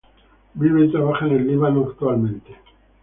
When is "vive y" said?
0.55-0.91